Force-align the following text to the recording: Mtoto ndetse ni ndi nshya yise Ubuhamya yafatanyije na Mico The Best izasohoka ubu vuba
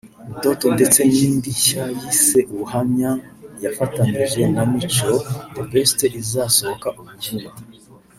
Mtoto 0.35 0.65
ndetse 0.75 0.99
ni 1.11 1.25
ndi 1.35 1.51
nshya 1.57 1.83
yise 1.99 2.39
Ubuhamya 2.53 3.11
yafatanyije 3.63 4.41
na 4.53 4.63
Mico 4.71 5.11
The 5.53 5.63
Best 5.71 5.99
izasohoka 6.21 6.87
ubu 6.99 7.11
vuba 7.25 7.51